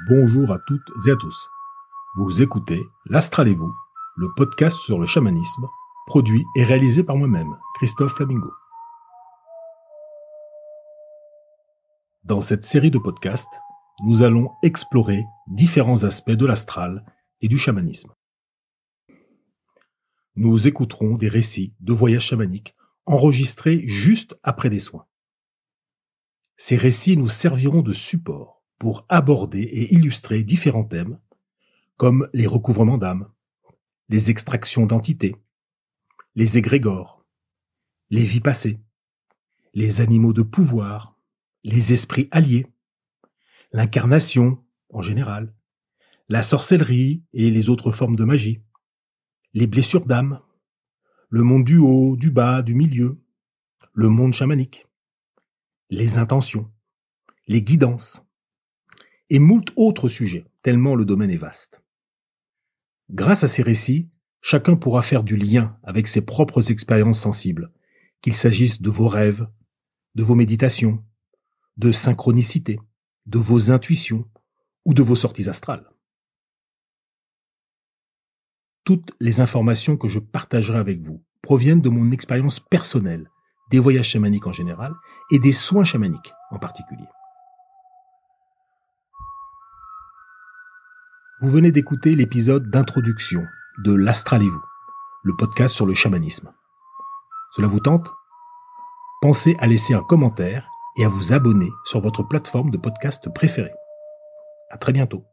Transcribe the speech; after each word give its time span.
Bonjour 0.00 0.50
à 0.50 0.58
toutes 0.58 0.90
et 1.06 1.12
à 1.12 1.16
tous. 1.16 1.48
Vous 2.16 2.42
écoutez 2.42 2.84
L'Astral 3.06 3.46
et 3.46 3.54
vous, 3.54 3.72
le 4.16 4.26
podcast 4.34 4.76
sur 4.76 4.98
le 4.98 5.06
chamanisme, 5.06 5.68
produit 6.08 6.44
et 6.56 6.64
réalisé 6.64 7.04
par 7.04 7.16
moi-même, 7.16 7.56
Christophe 7.76 8.12
Flamingo. 8.12 8.52
Dans 12.24 12.40
cette 12.40 12.64
série 12.64 12.90
de 12.90 12.98
podcasts, 12.98 13.60
nous 14.04 14.22
allons 14.22 14.50
explorer 14.64 15.22
différents 15.46 16.02
aspects 16.02 16.32
de 16.32 16.44
l'astral 16.44 17.04
et 17.40 17.46
du 17.46 17.56
chamanisme. 17.56 18.12
Nous 20.34 20.66
écouterons 20.66 21.16
des 21.16 21.28
récits 21.28 21.72
de 21.78 21.92
voyages 21.92 22.26
chamaniques 22.26 22.74
enregistrés 23.06 23.80
juste 23.86 24.36
après 24.42 24.70
des 24.70 24.80
soins. 24.80 25.06
Ces 26.56 26.76
récits 26.76 27.16
nous 27.16 27.28
serviront 27.28 27.82
de 27.82 27.92
support 27.92 28.63
pour 28.84 29.06
aborder 29.08 29.62
et 29.62 29.94
illustrer 29.94 30.44
différents 30.44 30.84
thèmes, 30.84 31.18
comme 31.96 32.28
les 32.34 32.46
recouvrements 32.46 32.98
d'âme, 32.98 33.30
les 34.10 34.28
extractions 34.28 34.84
d'entités, 34.84 35.36
les 36.34 36.58
égrégores, 36.58 37.24
les 38.10 38.24
vies 38.24 38.42
passées, 38.42 38.78
les 39.72 40.02
animaux 40.02 40.34
de 40.34 40.42
pouvoir, 40.42 41.18
les 41.62 41.94
esprits 41.94 42.28
alliés, 42.30 42.66
l'incarnation 43.72 44.62
en 44.90 45.00
général, 45.00 45.54
la 46.28 46.42
sorcellerie 46.42 47.22
et 47.32 47.50
les 47.50 47.70
autres 47.70 47.90
formes 47.90 48.16
de 48.16 48.24
magie, 48.24 48.60
les 49.54 49.66
blessures 49.66 50.04
d'âme, 50.04 50.40
le 51.30 51.42
monde 51.42 51.64
du 51.64 51.78
haut, 51.78 52.16
du 52.16 52.30
bas, 52.30 52.60
du 52.60 52.74
milieu, 52.74 53.18
le 53.94 54.10
monde 54.10 54.34
chamanique, 54.34 54.86
les 55.88 56.18
intentions, 56.18 56.70
les 57.46 57.62
guidances, 57.62 58.20
et 59.34 59.40
moult 59.40 59.72
autres 59.74 60.06
sujets, 60.06 60.46
tellement 60.62 60.94
le 60.94 61.04
domaine 61.04 61.32
est 61.32 61.36
vaste. 61.36 61.82
Grâce 63.10 63.42
à 63.42 63.48
ces 63.48 63.64
récits, 63.64 64.08
chacun 64.40 64.76
pourra 64.76 65.02
faire 65.02 65.24
du 65.24 65.36
lien 65.36 65.76
avec 65.82 66.06
ses 66.06 66.20
propres 66.20 66.70
expériences 66.70 67.18
sensibles, 67.18 67.72
qu'il 68.22 68.34
s'agisse 68.34 68.80
de 68.80 68.90
vos 68.90 69.08
rêves, 69.08 69.48
de 70.14 70.22
vos 70.22 70.36
méditations, 70.36 71.02
de 71.78 71.90
synchronicité, 71.90 72.78
de 73.26 73.40
vos 73.40 73.72
intuitions 73.72 74.24
ou 74.84 74.94
de 74.94 75.02
vos 75.02 75.16
sorties 75.16 75.48
astrales. 75.48 75.90
Toutes 78.84 79.16
les 79.18 79.40
informations 79.40 79.96
que 79.96 80.06
je 80.06 80.20
partagerai 80.20 80.78
avec 80.78 81.00
vous 81.00 81.24
proviennent 81.42 81.82
de 81.82 81.88
mon 81.88 82.12
expérience 82.12 82.60
personnelle 82.60 83.28
des 83.72 83.80
voyages 83.80 84.10
chamaniques 84.10 84.46
en 84.46 84.52
général 84.52 84.94
et 85.32 85.40
des 85.40 85.50
soins 85.50 85.82
chamaniques 85.82 86.32
en 86.52 86.60
particulier. 86.60 86.93
Vous 91.40 91.50
venez 91.50 91.72
d'écouter 91.72 92.14
l'épisode 92.14 92.70
d'introduction 92.70 93.44
de 93.78 93.92
L'Astral 93.92 94.42
et 94.42 94.48
vous, 94.48 94.62
le 95.24 95.34
podcast 95.34 95.74
sur 95.74 95.84
le 95.84 95.92
chamanisme. 95.92 96.52
Cela 97.56 97.66
vous 97.66 97.80
tente? 97.80 98.12
Pensez 99.20 99.56
à 99.58 99.66
laisser 99.66 99.94
un 99.94 100.02
commentaire 100.02 100.68
et 100.96 101.04
à 101.04 101.08
vous 101.08 101.32
abonner 101.32 101.70
sur 101.86 102.00
votre 102.00 102.22
plateforme 102.22 102.70
de 102.70 102.78
podcast 102.78 103.28
préférée. 103.34 103.74
À 104.70 104.78
très 104.78 104.92
bientôt. 104.92 105.24